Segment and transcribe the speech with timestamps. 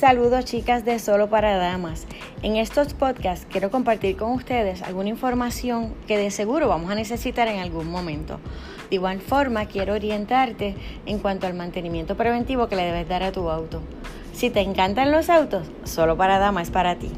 [0.00, 2.06] Saludos chicas de Solo para Damas.
[2.42, 7.48] En estos podcasts quiero compartir con ustedes alguna información que de seguro vamos a necesitar
[7.48, 8.40] en algún momento.
[8.88, 10.74] De igual forma quiero orientarte
[11.04, 13.82] en cuanto al mantenimiento preventivo que le debes dar a tu auto.
[14.32, 17.10] Si te encantan los autos, Solo para Damas es para ti.